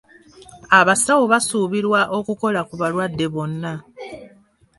Abasawo 0.79 1.23
basuubirwa 1.31 2.01
okukola 2.17 2.59
ku 2.67 2.73
balwadde 2.81 3.25
bonna. 3.33 3.73